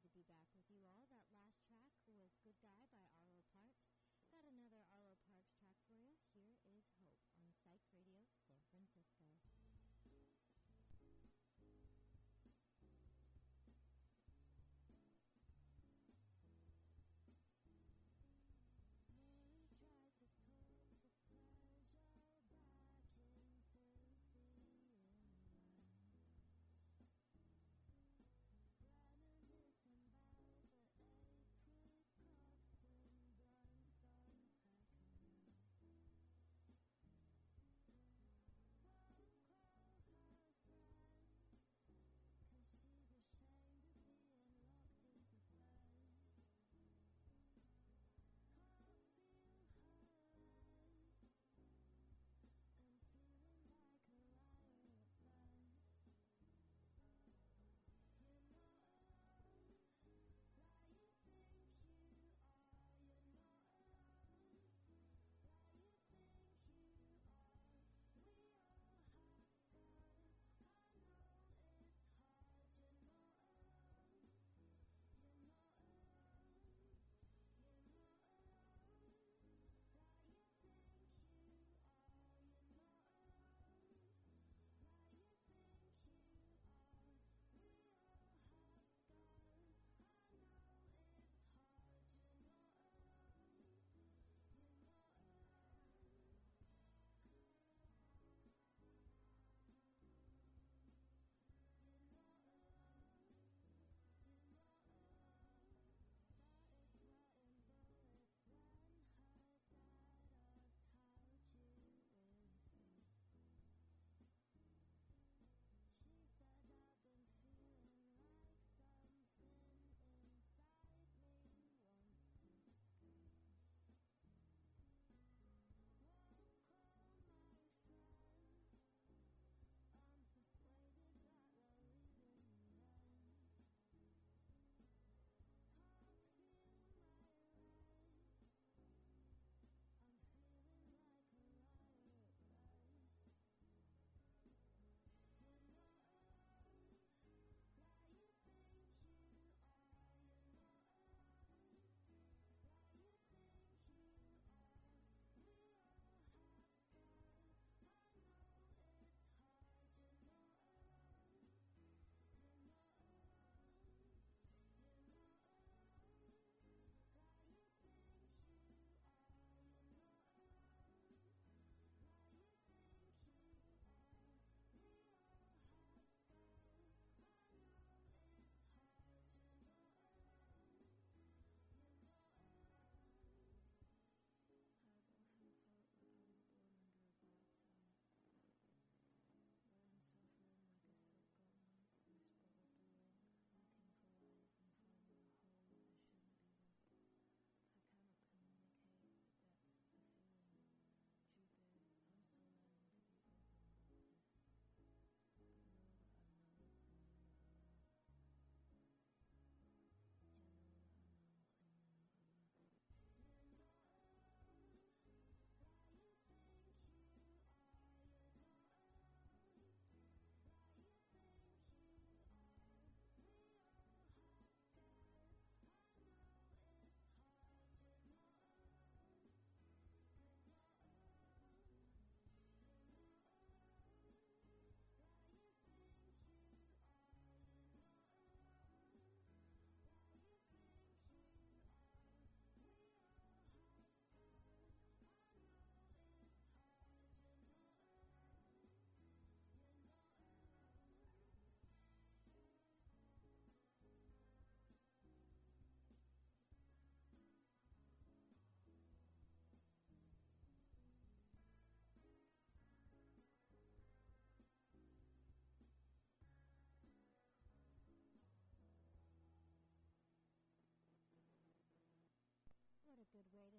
[0.00, 1.04] to be back with you all.
[1.12, 3.19] That last track was Good Guy by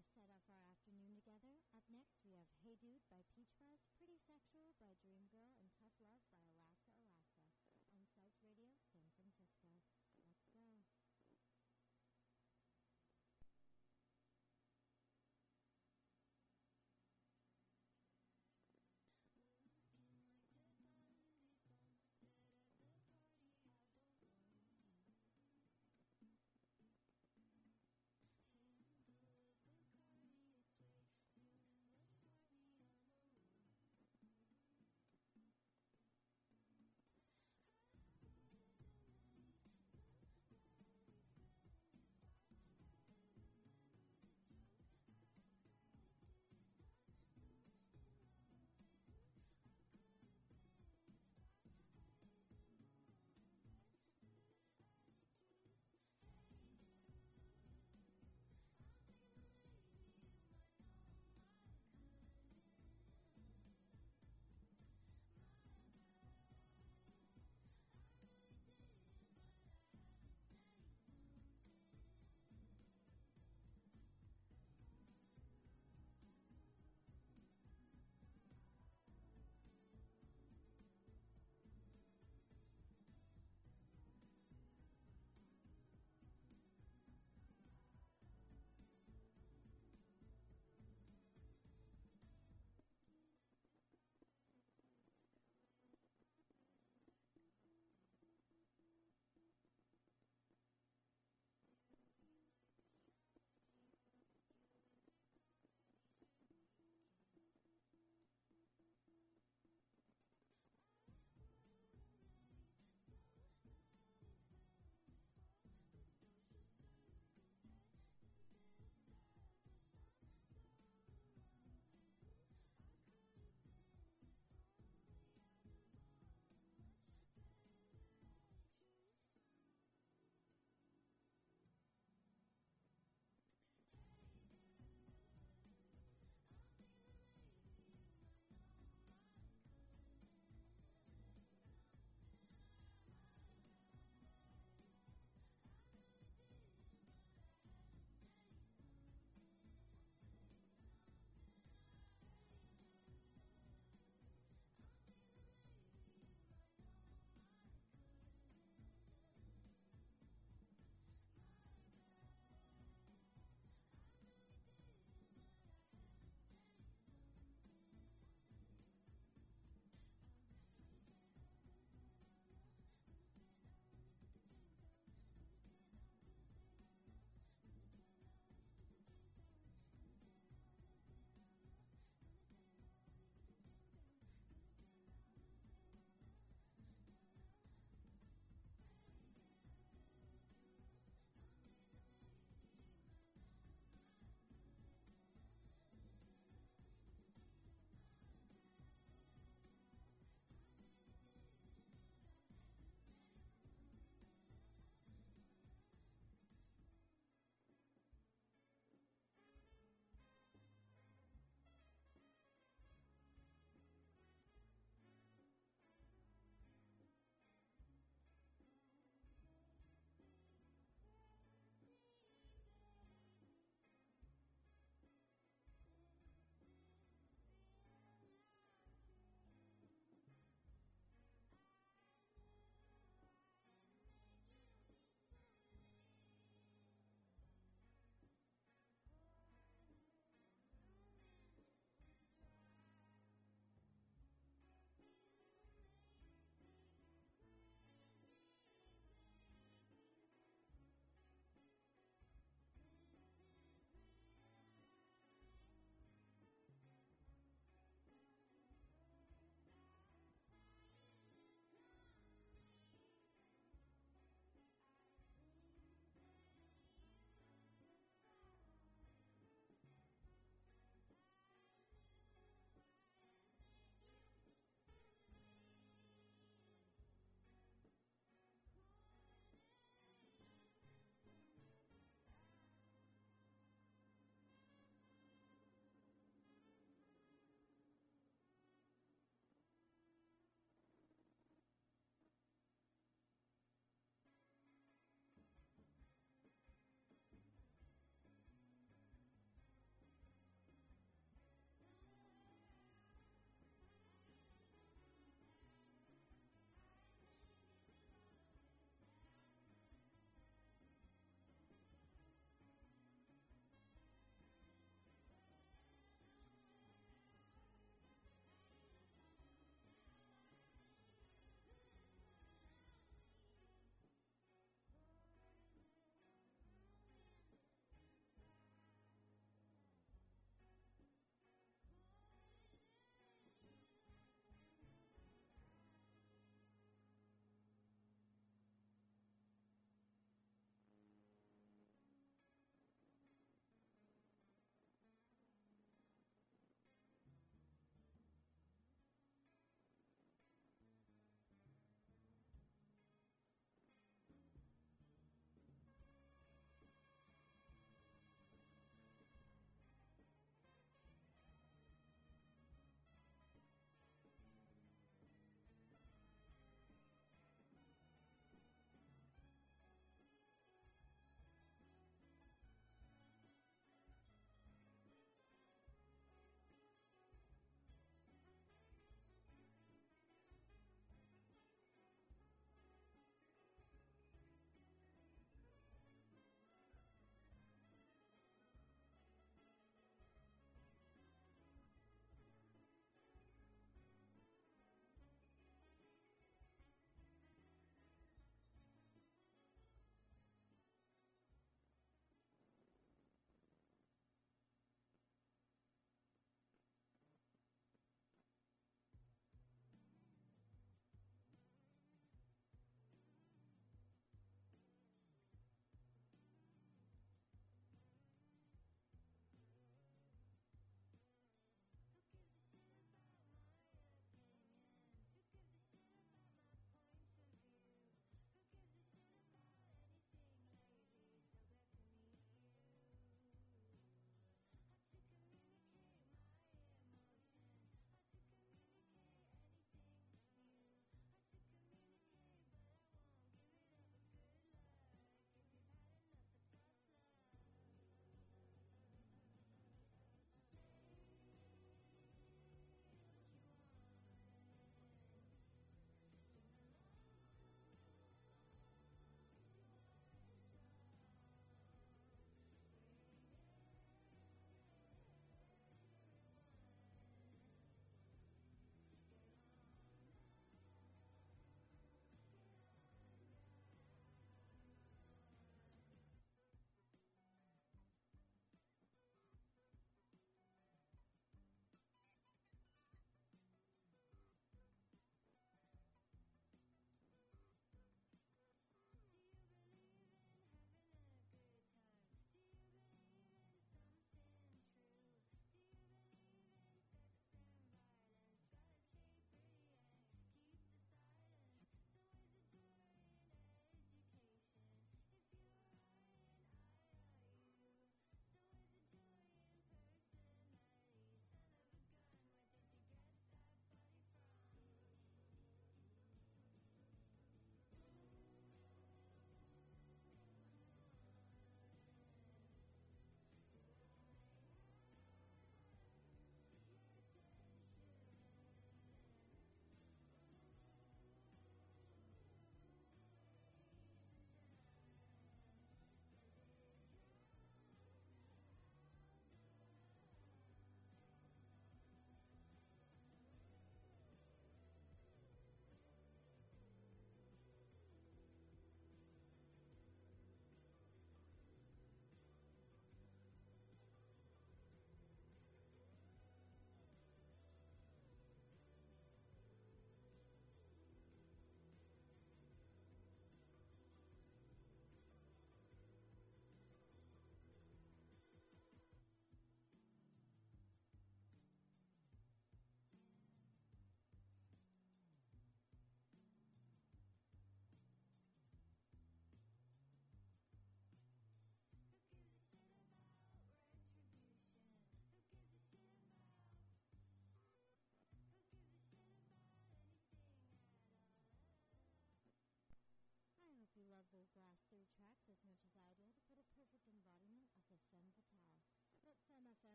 [0.00, 1.60] to set up our afternoon together.
[1.76, 5.28] Up next, we have Hey Dude by Peach Fuzz, Pretty Sexual by Dream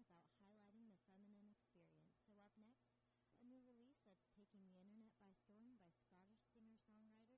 [0.00, 2.16] without highlighting the feminine experience.
[2.24, 2.88] So up next,
[3.36, 7.29] a new release that's taking the internet by storm by Scottish singer-songwriter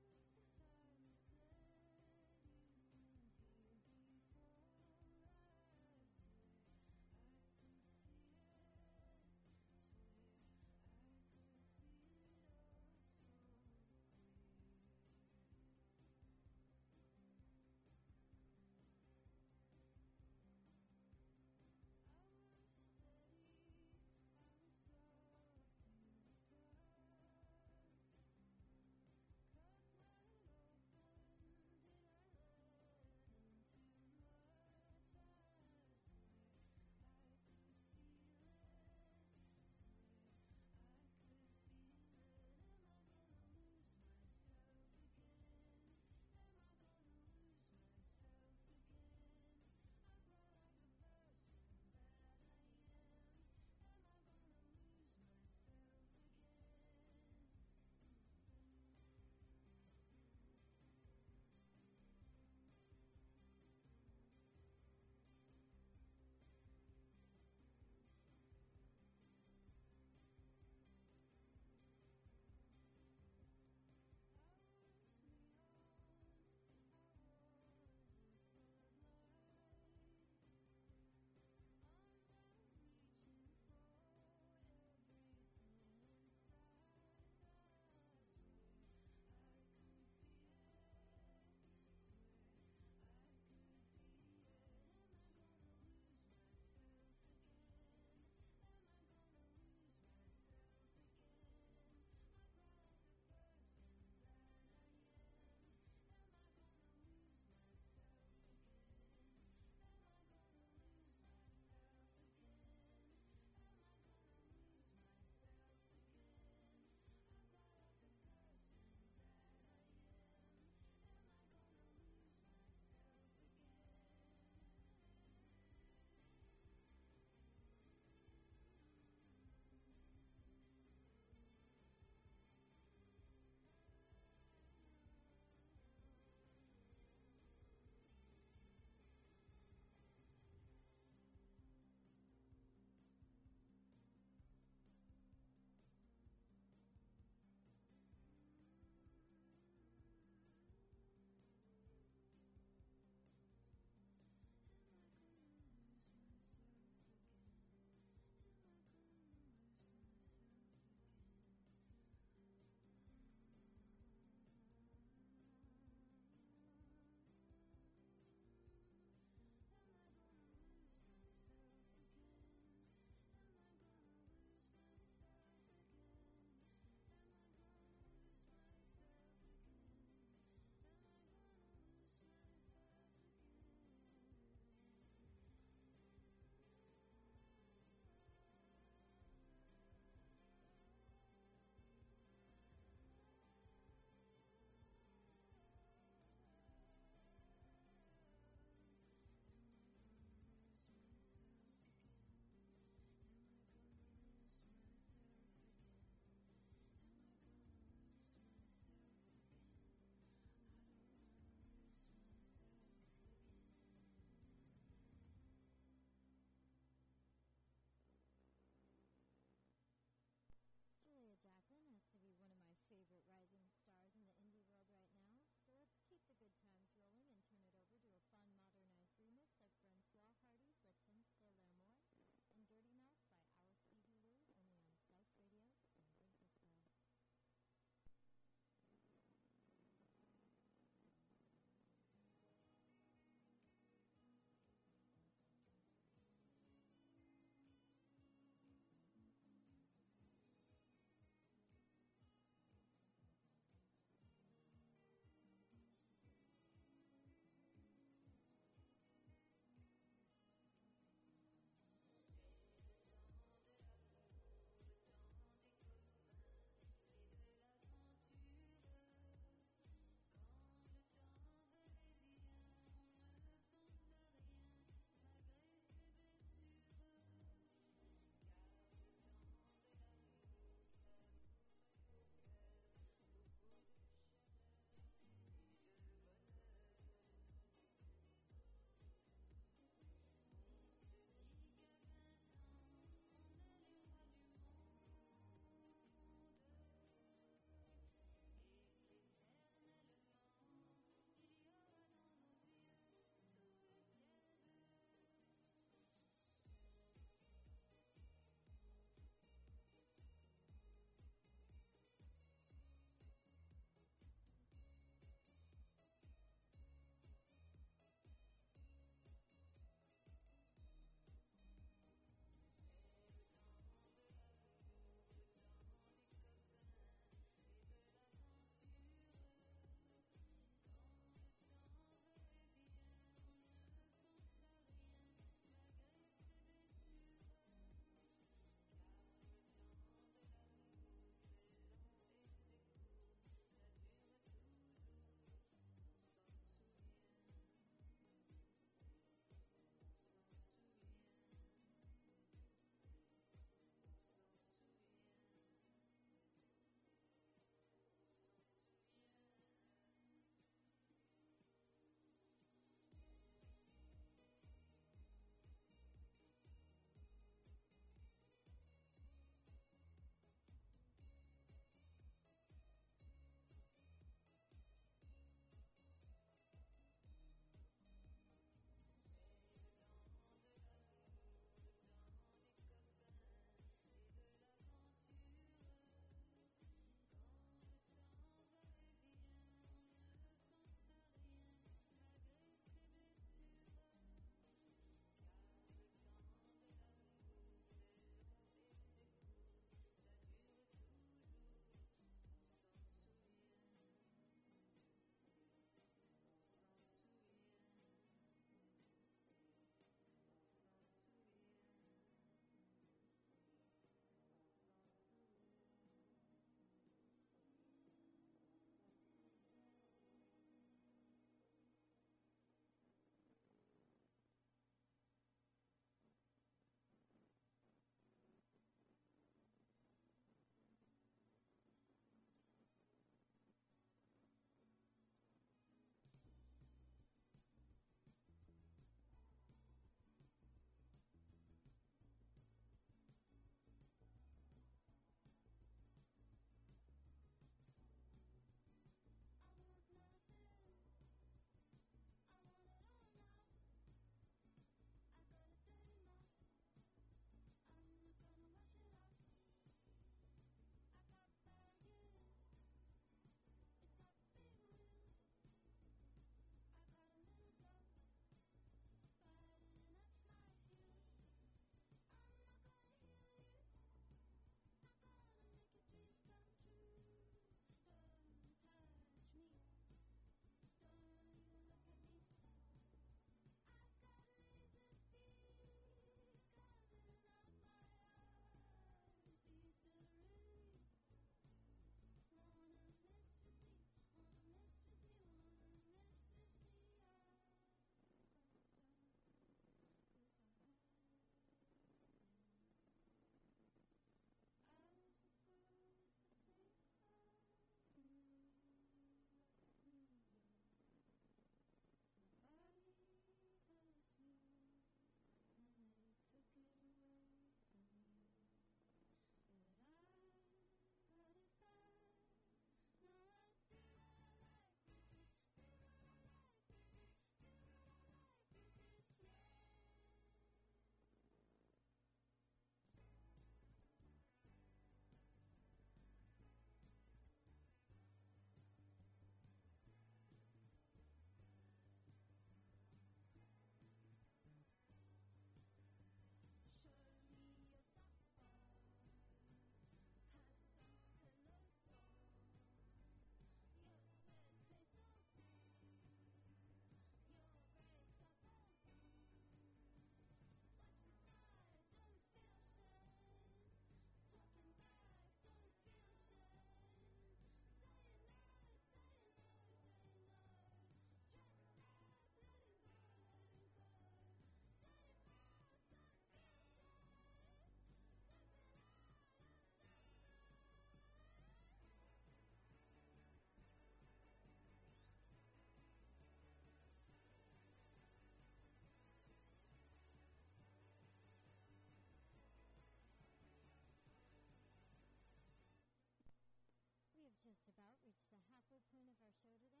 [597.81, 600.00] just about reached the halfway point of our show today.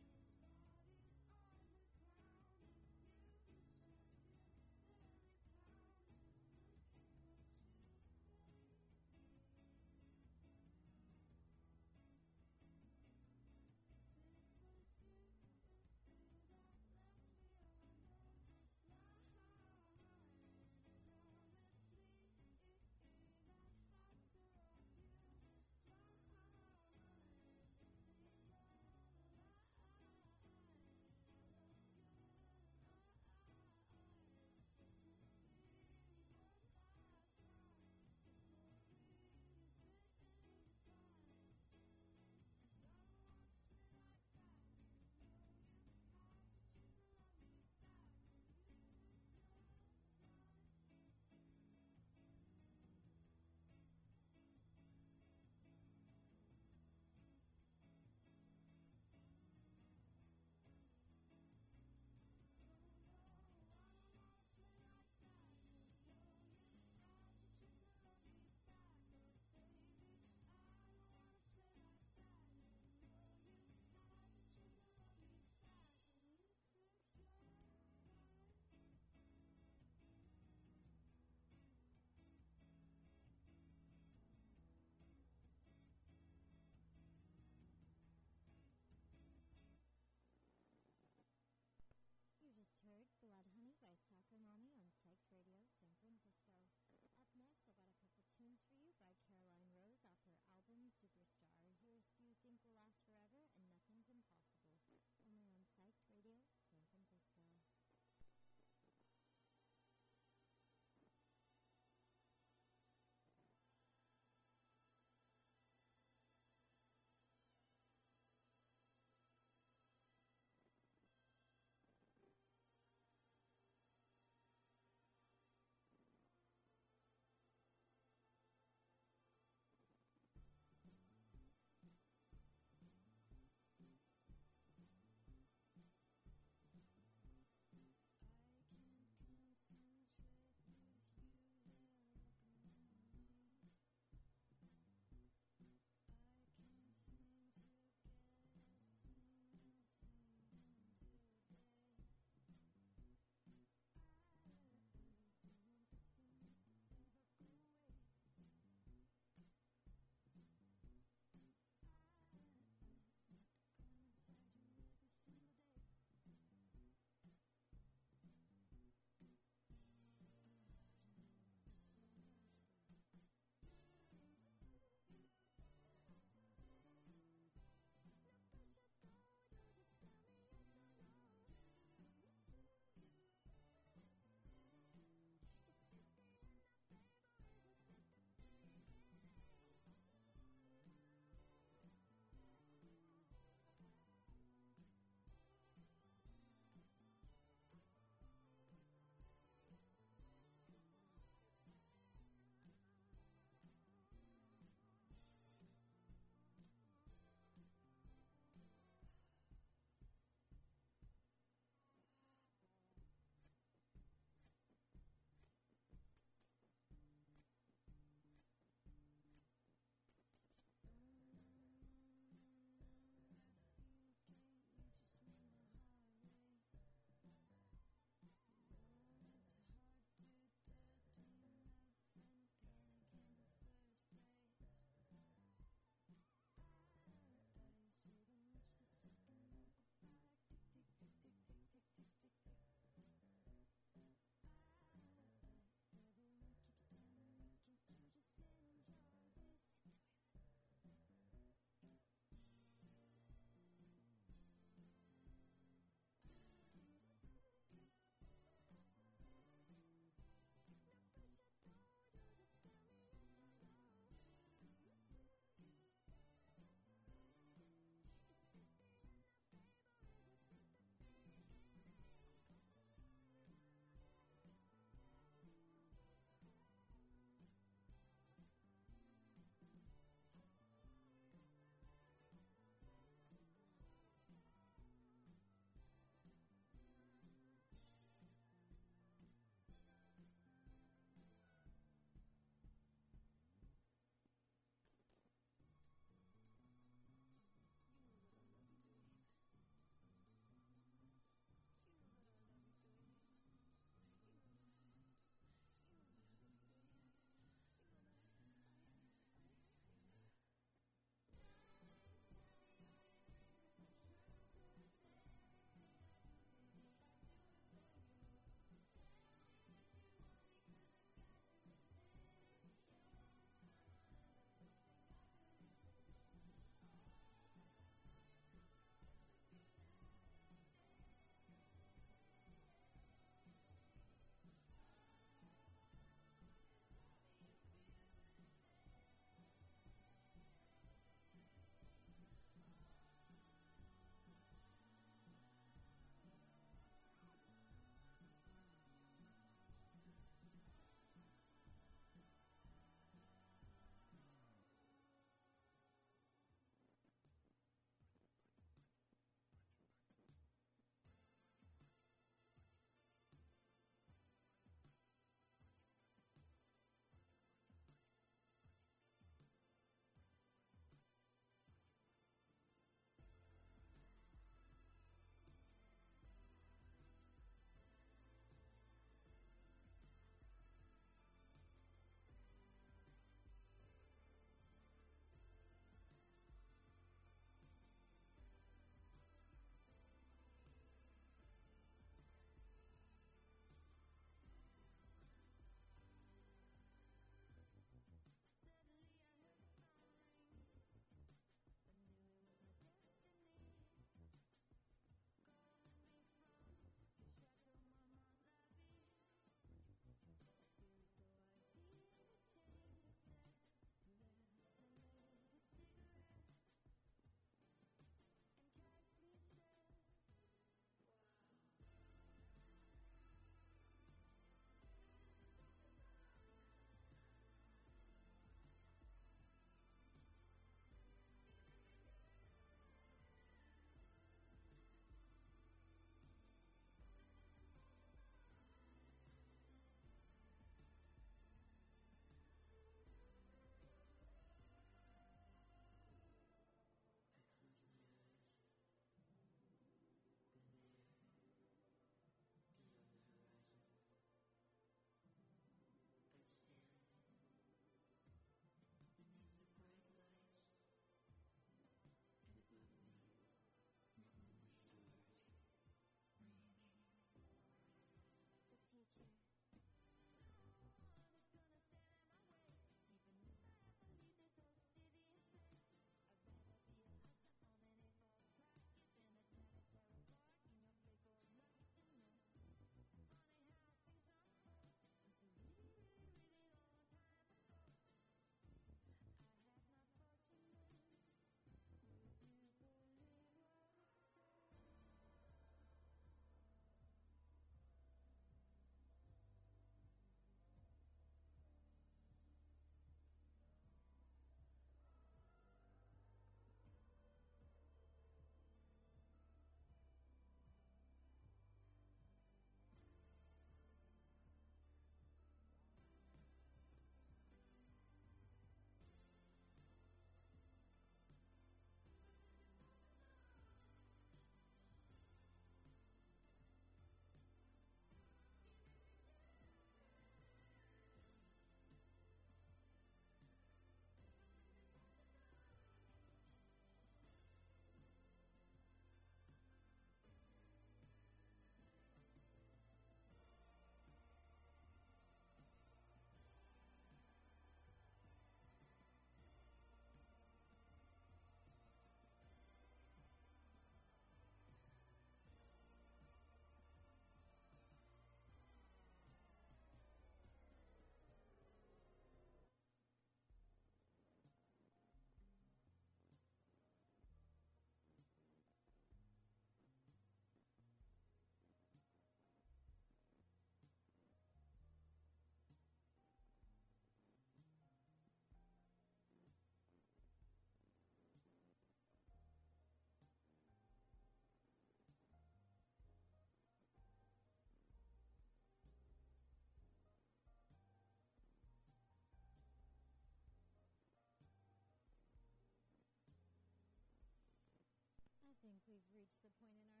[598.91, 600.00] We've reached the point in our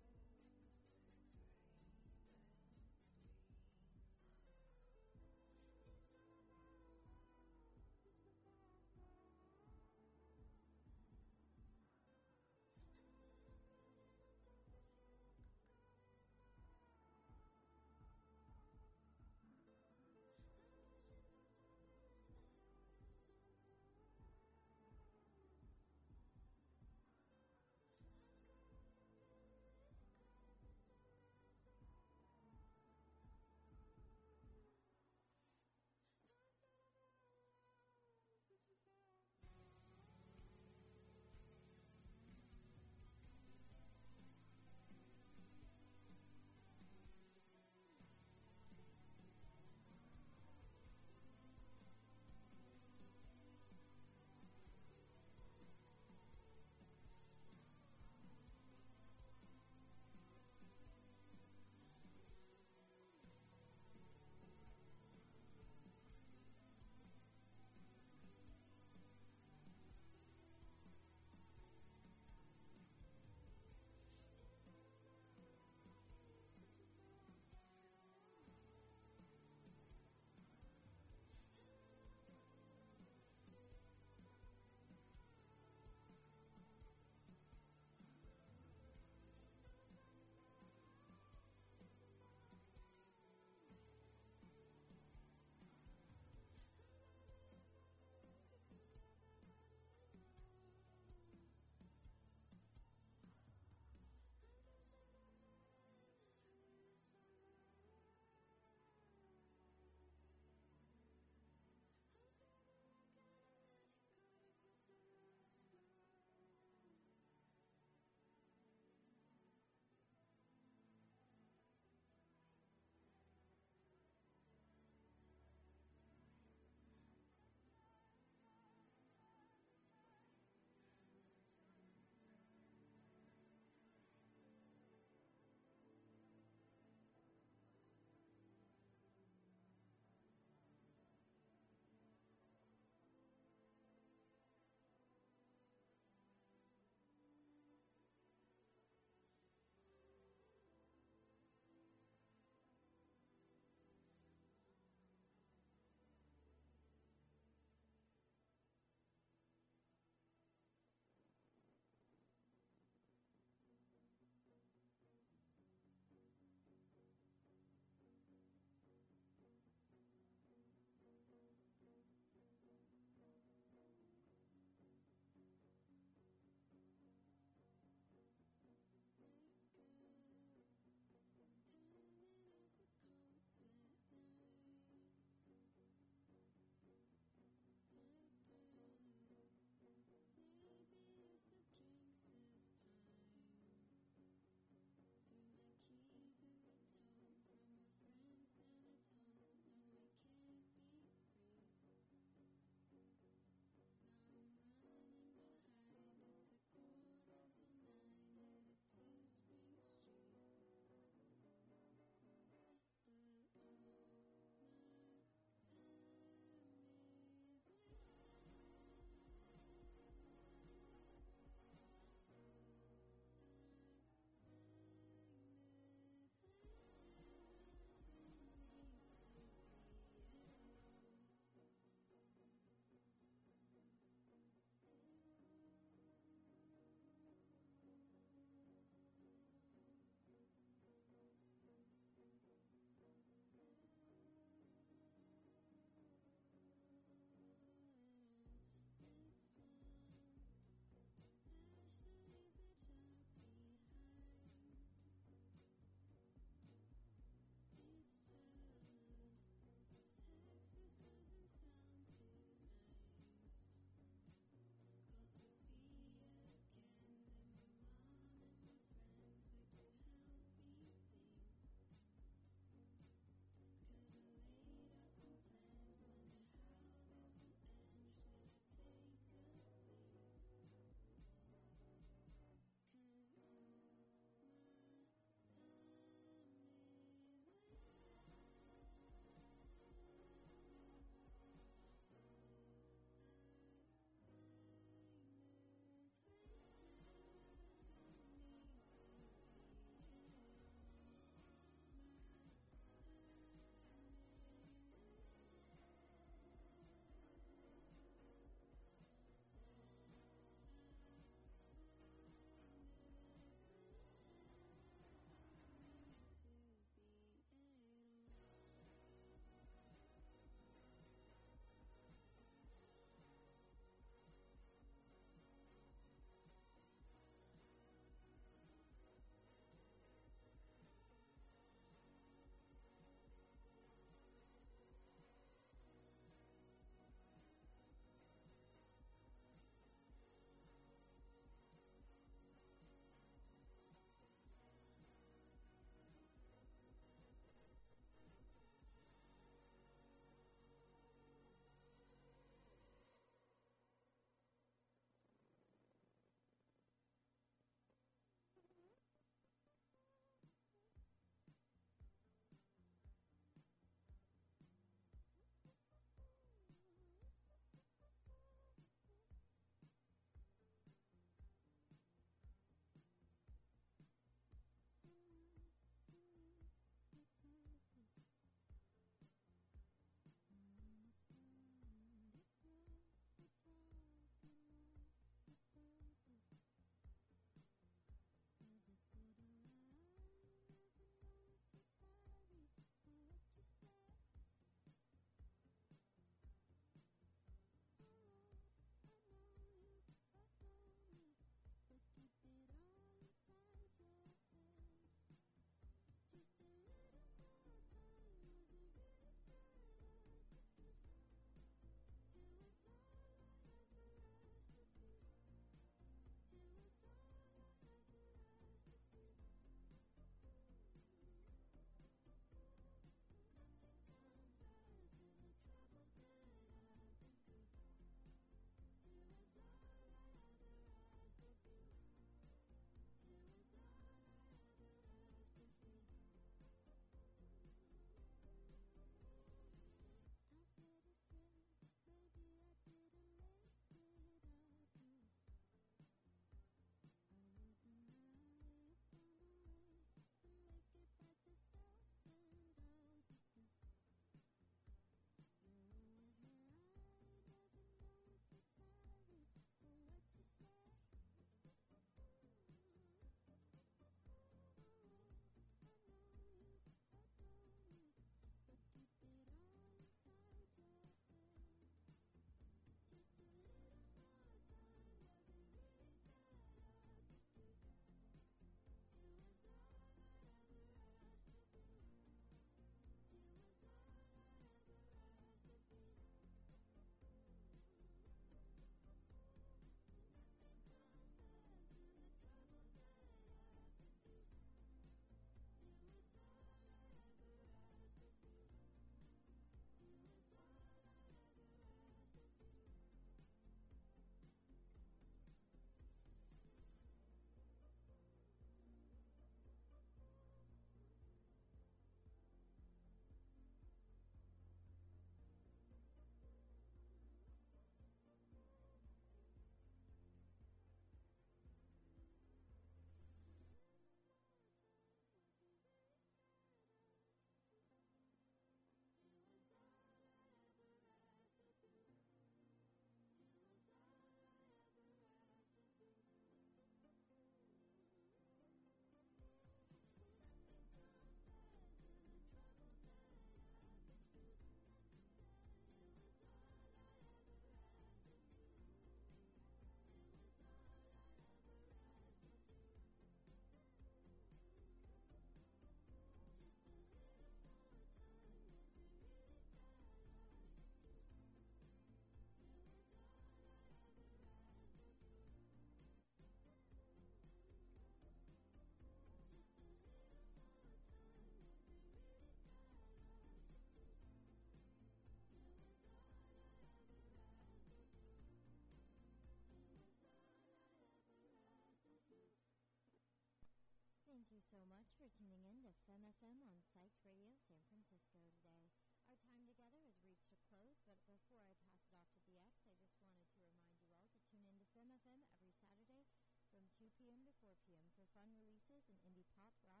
[584.71, 588.87] so much for tuning in to Femme FM on Psyched Radio San Francisco today.
[589.27, 592.79] Our time together has reached a close, but before I pass it off to DX,
[592.79, 596.23] I just wanted to remind you all to tune in to Femme FM every Saturday
[596.71, 597.43] from 2 p.m.
[597.43, 598.07] to 4 p.m.
[598.15, 600.00] for fun releases in indie pop, rock,